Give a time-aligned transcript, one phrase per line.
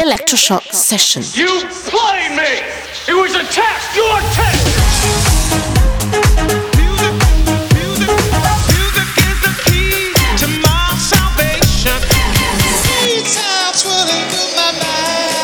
[0.00, 1.20] Electroshock Session.
[1.34, 2.64] You played me!
[3.06, 3.94] It was a test!
[3.94, 4.64] Your test!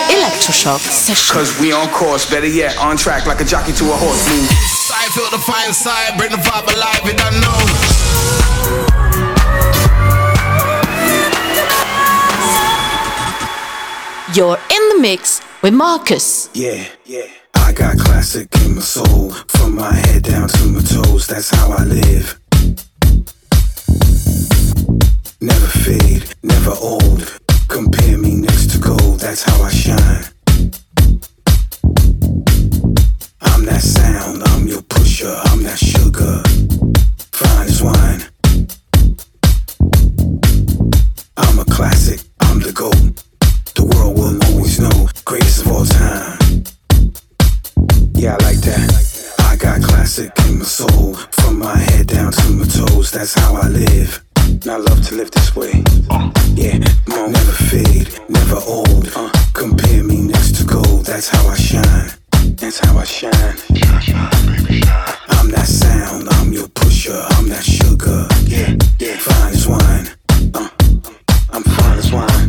[0.09, 1.35] Electroshock Session.
[1.35, 4.27] Cause we on course, better yet, on track like a jockey to a horse.
[4.31, 4.49] Move.
[4.91, 8.06] I feel the fire inside, bring the vibe alive, you don't know.
[14.37, 16.51] You're in the mix with Marcus.
[16.53, 17.25] Yeah, yeah.
[17.55, 21.27] I got classic in my soul, from my head down to my toes.
[21.27, 22.39] That's how I live.
[25.41, 27.41] Never fade, never old.
[27.69, 29.21] Compare me next to gold.
[29.21, 30.25] That's how I shine.
[33.41, 36.43] I'm that sound, I'm your pusher, I'm that sugar.
[37.33, 38.23] Fine as wine.
[41.39, 43.26] I'm a classic, I'm the GOAT.
[44.77, 46.65] The world know, greatest of all time.
[48.13, 49.35] Yeah, I like that.
[49.39, 53.11] I got classic in my soul, from my head down to my toes.
[53.11, 54.23] That's how I live.
[54.37, 55.83] And I love to live this way.
[56.55, 59.11] Yeah, never fade, never old.
[59.17, 61.07] Uh, compare me next to gold.
[61.07, 62.11] That's how I shine.
[62.57, 63.33] That's how I shine.
[65.39, 68.29] I'm that sound, I'm your pusher, I'm that sugar.
[68.45, 70.09] Yeah, yeah, fine as wine.
[70.53, 70.69] Uh,
[71.51, 72.49] I'm fine as wine.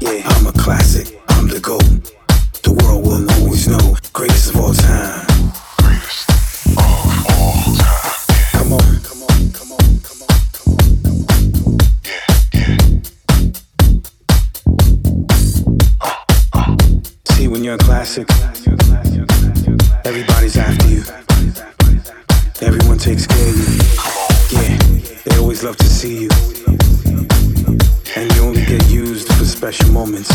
[0.00, 1.17] Yeah, I'm a classic,
[1.60, 1.78] the.
[2.62, 5.26] The world will always know, greatest of all time.
[8.52, 10.28] Come on, come on, come on, come on.
[17.26, 18.28] See, when you're a classic,
[20.04, 21.02] everybody's after you.
[22.60, 23.82] Everyone takes care of you.
[24.60, 24.78] Yeah,
[25.24, 26.30] they always love to see you.
[28.16, 30.30] And you only get used for special moments.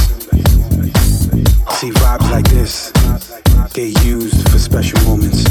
[1.78, 2.92] See, vibes like this
[3.74, 5.44] get used for special moments.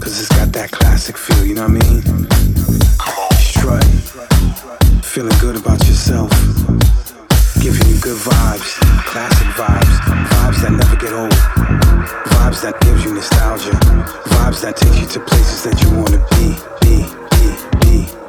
[0.00, 2.02] Cause it's got that classic feel, you know what I mean?
[3.38, 3.98] Strutting,
[5.02, 6.30] feeling good about yourself,
[7.60, 9.94] giving you good vibes, classic vibes,
[10.28, 11.32] vibes that never get old,
[12.36, 13.72] vibes that gives you nostalgia,
[14.36, 16.54] vibes that takes you to places that you wanna be,
[16.84, 17.48] be, be,
[17.80, 18.27] be,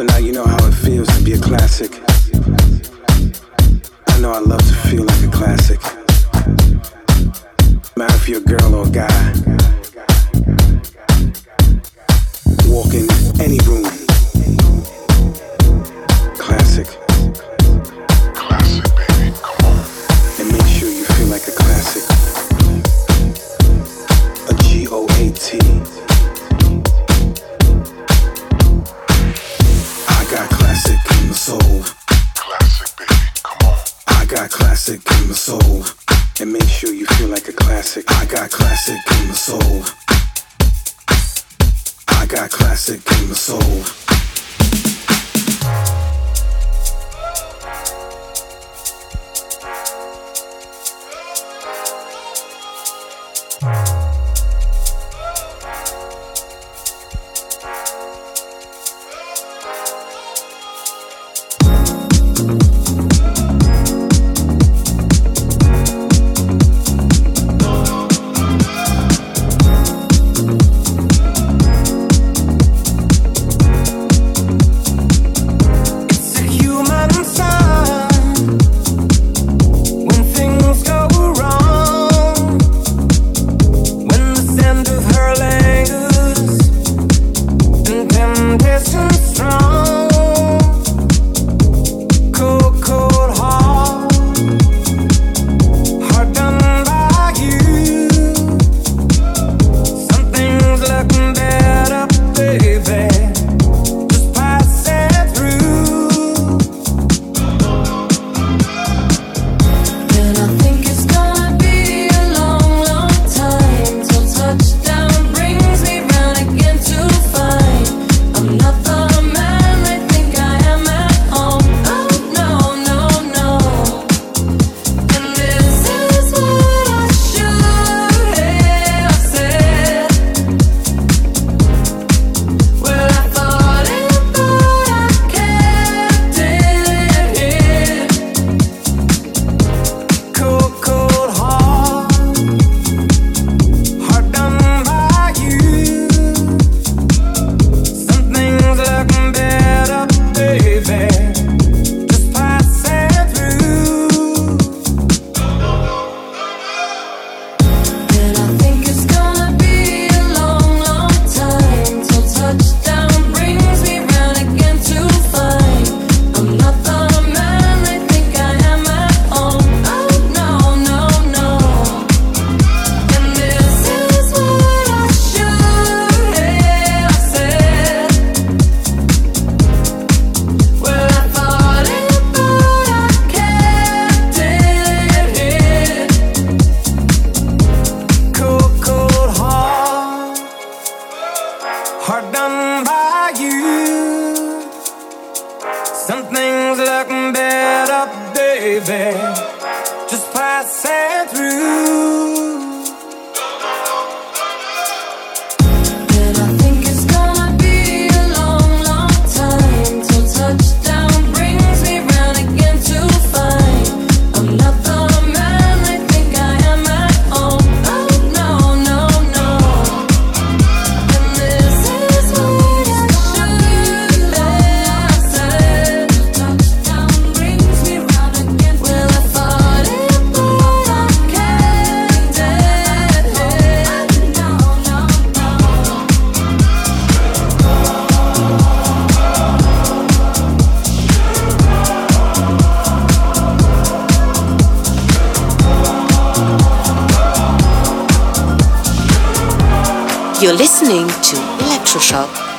[0.00, 2.09] So now you know how it feels to be a classic.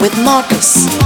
[0.01, 1.00] With Marcus.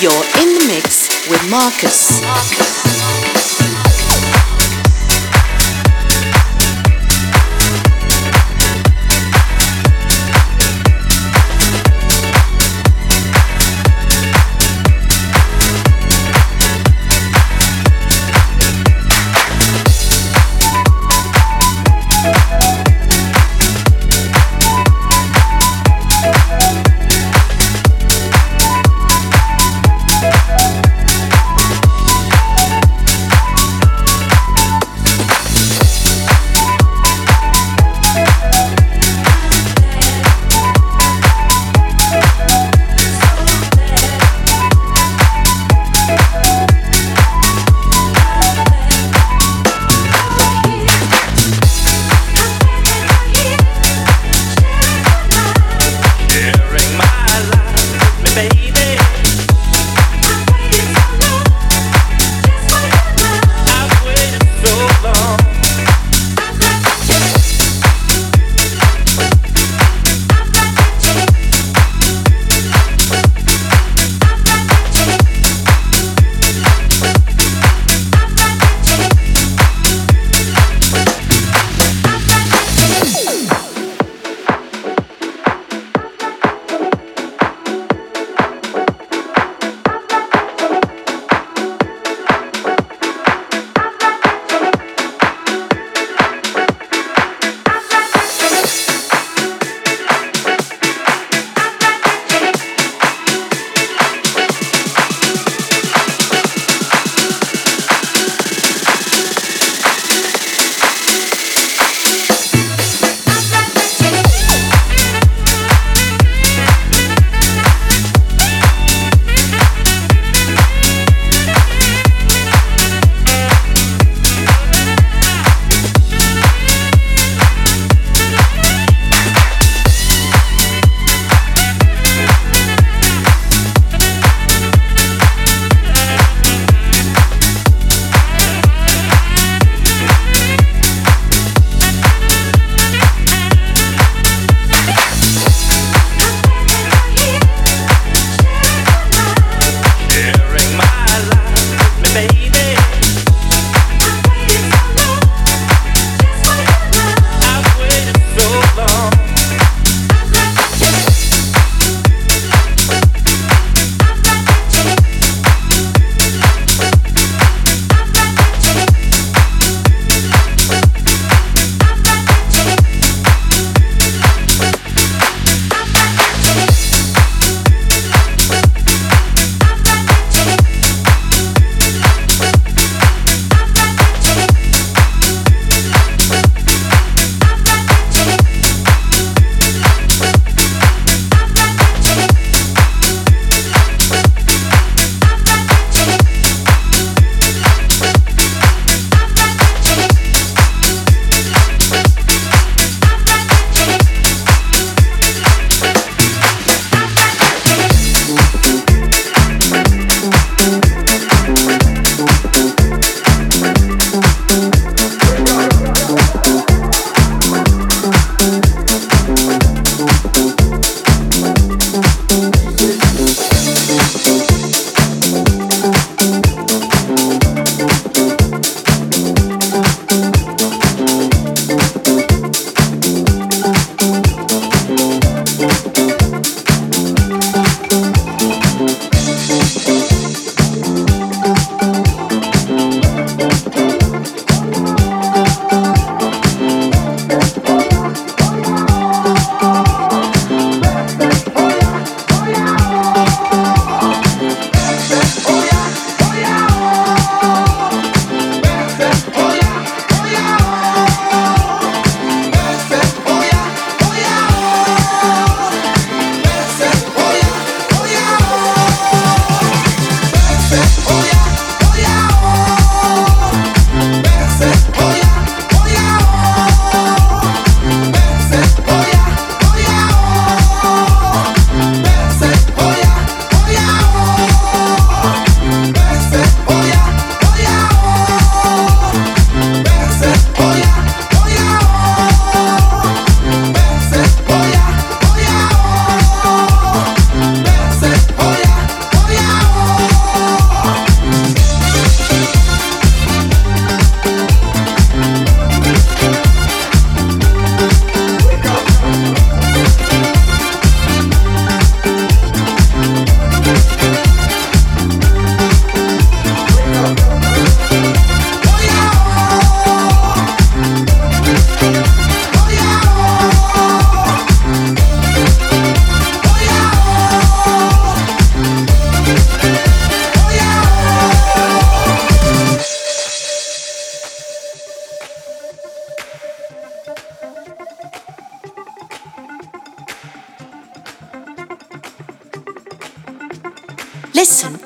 [0.00, 2.22] You're in the mix with Marcus.
[2.22, 3.17] Marcus.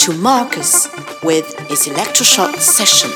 [0.02, 0.88] to Marcus
[1.22, 3.08] with his electroshock session.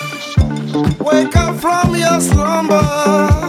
[1.05, 3.46] Wake up from your slumber.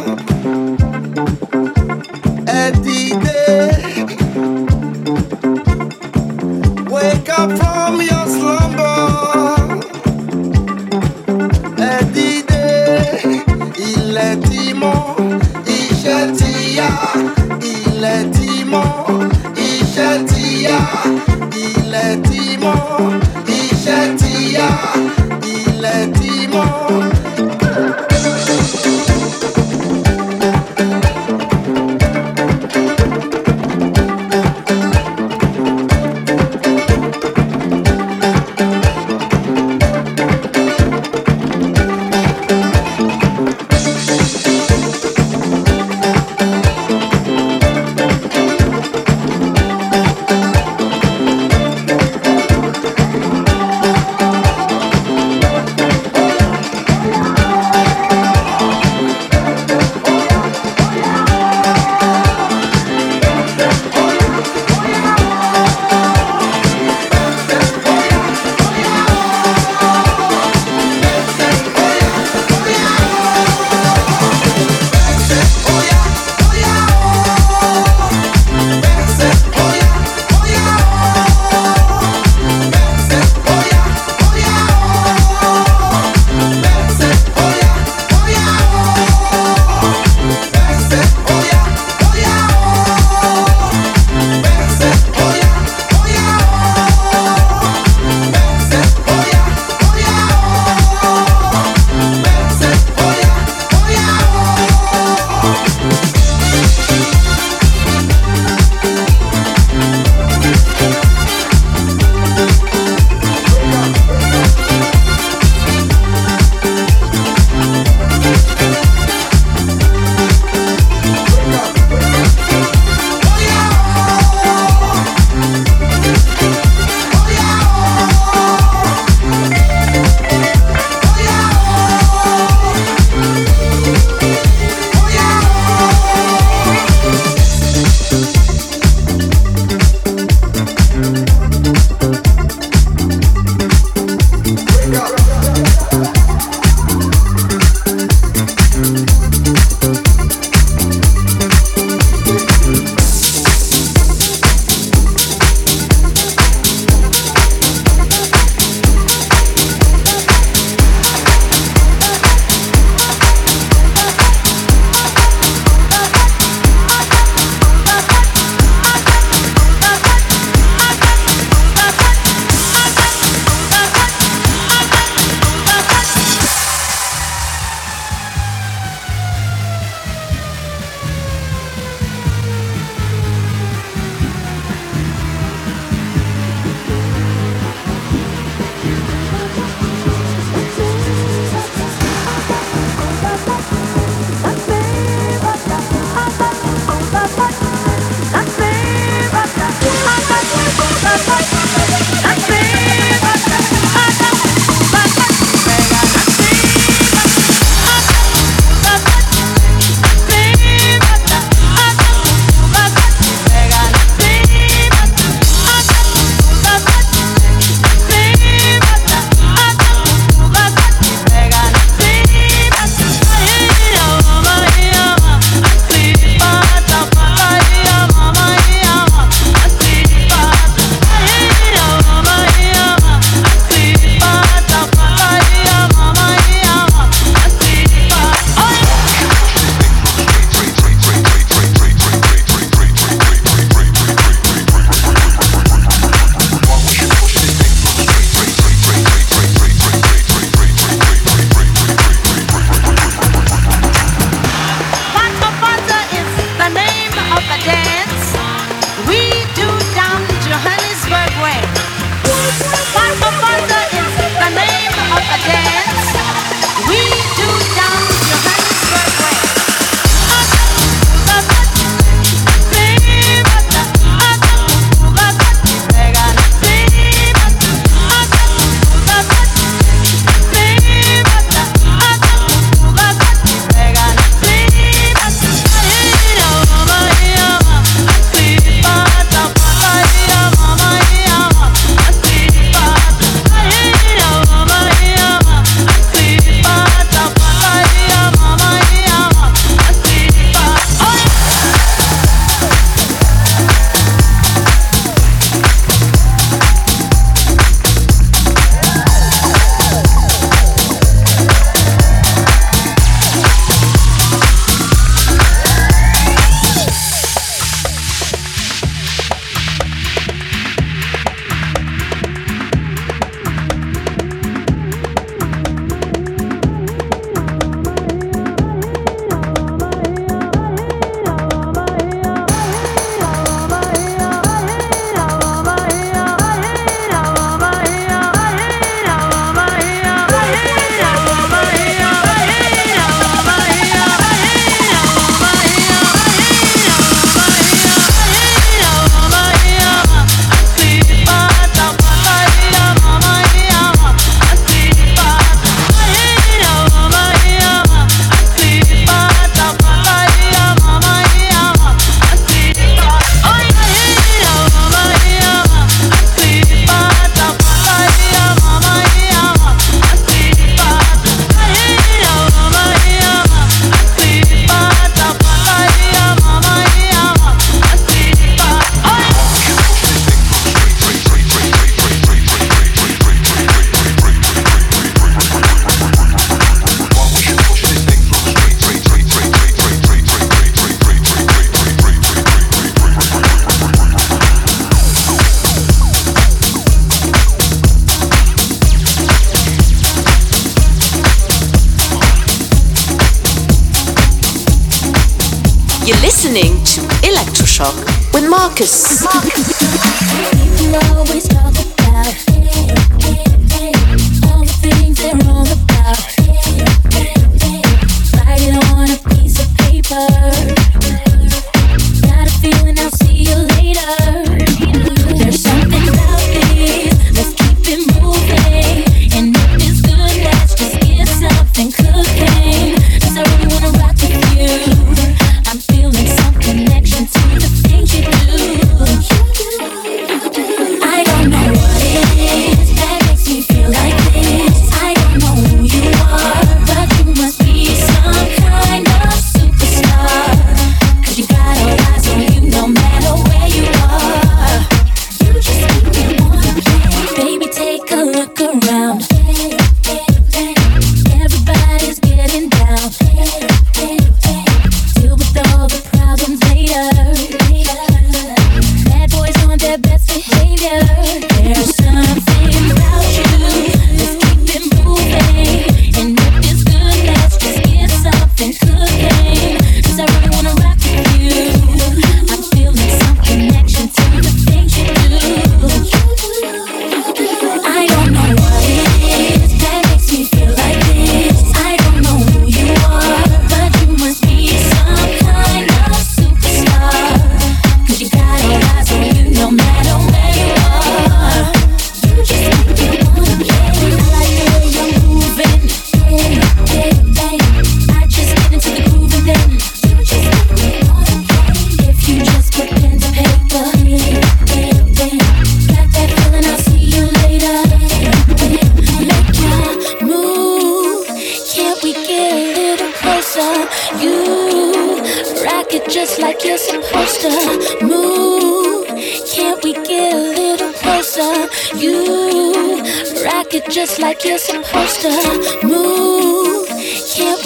[26.57, 27.16] fall.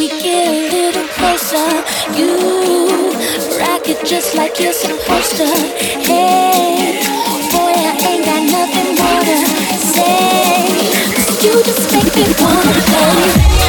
[0.01, 1.69] we get a little closer,
[2.17, 2.33] you
[3.59, 5.45] rock it just like you're supposed to.
[5.45, 6.97] Hey,
[7.51, 10.65] boy, I ain't got nothing more to say.
[11.43, 13.60] You just make me wanna go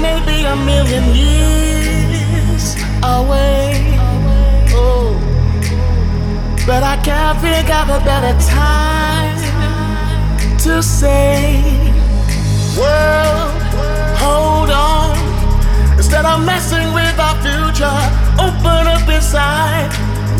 [0.00, 3.96] May be a million years away.
[4.74, 5.14] Oh,
[6.66, 9.38] but I can't think of a better time
[10.58, 11.62] to say,
[12.76, 13.62] World,
[14.18, 15.16] hold on.
[15.96, 18.00] Instead of messing with our future,
[18.42, 19.88] open up inside.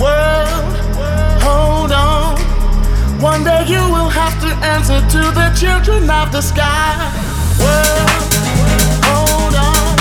[0.00, 0.76] World,
[1.40, 2.23] hold on.
[3.24, 6.92] One day you will have to answer to the children of the sky.
[7.58, 8.10] World,
[9.08, 9.96] hold on.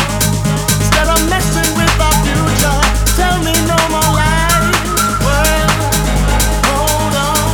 [0.84, 2.80] Instead of messing with our future,
[3.16, 4.76] tell me no more lies.
[5.24, 5.72] World,
[6.68, 7.48] hold on.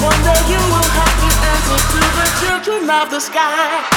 [0.00, 3.89] One day you will have to answer to the children of the sky.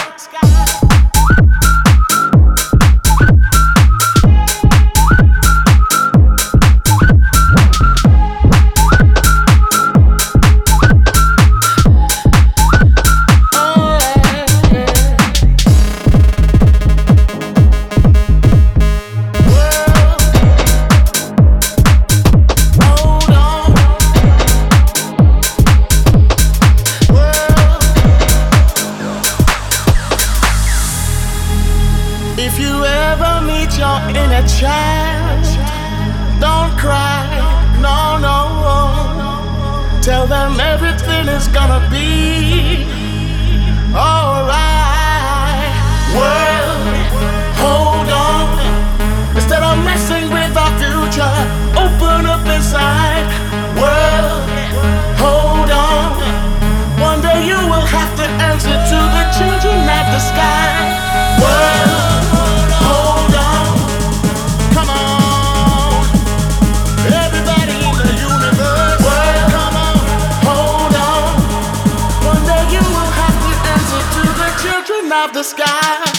[75.44, 76.13] Sky.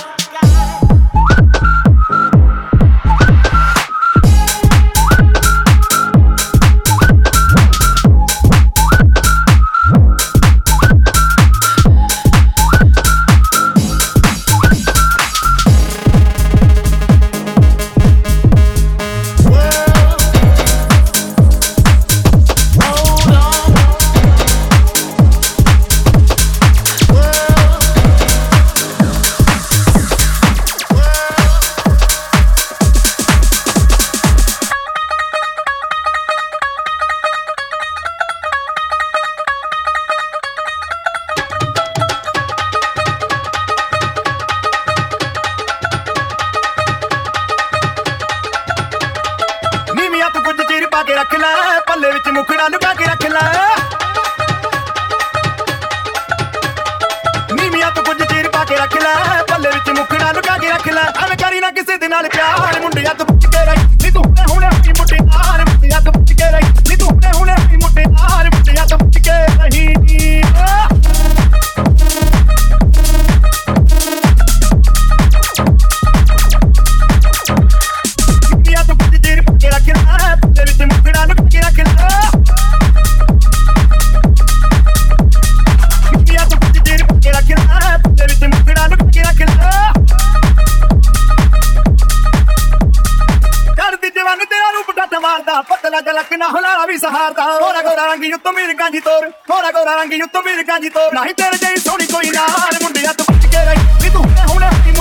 [97.05, 101.13] ਸਹਾਰਦਾ ਹੋਰਾ ਗੋਰਾ ਰੰਗੀ ਉੱਤੋਂ ਮੀਰ ਗਾਂਜੀ ਤੋਰ, ਹੋਰਾ ਗੋਰਾ ਰੰਗੀ ਉੱਤੋਂ ਮੀਰ ਗਾਂਜੀ ਤੋਰ।
[101.15, 104.94] ਨਹੀਂ ਤੇਰੇ ਜਿਹੀ ਸੋਹਣੀ ਕੋਈ ਨਾਲ ਮੁੰਡਿਆਂ ਤੋਂ ਪੁੱਛ ਕੇ ਰਹੀ। ਨੀ ਤੂੰ ਹੁਣੇ ਹੁਣੇ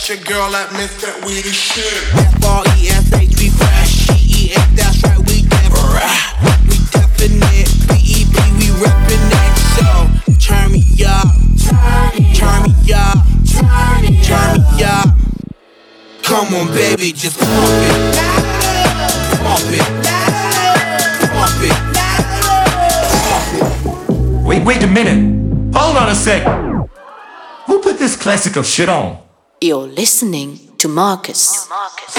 [0.00, 1.84] That's your girl, admit that we the shit.
[2.40, 4.08] F-R-E-S-H, we fresh.
[4.72, 5.44] That's right, we.
[5.44, 7.68] We definite.
[7.84, 9.60] P-E-P, we reppin' it.
[9.76, 10.08] So,
[10.40, 11.28] turn me up.
[11.60, 13.20] Turn me up.
[14.24, 15.12] Turn me up.
[16.24, 17.36] Come on, baby, just.
[17.36, 17.60] Pump
[19.68, 19.84] it.
[21.28, 21.76] Pump it.
[24.46, 25.76] Wait, wait a minute.
[25.76, 26.40] Hold on a sec.
[27.66, 29.28] Who put this classical shit on?
[29.62, 31.68] You're listening to Marcus.
[31.68, 32.16] Marcus.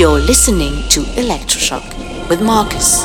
[0.00, 1.84] You're listening to Electroshock
[2.30, 3.04] with Marcus.